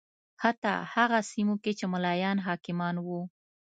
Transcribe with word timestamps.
حتی 0.43 0.73
هغه 0.93 1.19
سیمو 1.31 1.55
کې 1.63 1.71
چې 1.79 1.85
ملایان 1.93 2.37
حاکمان 2.47 2.95
و 2.99 3.07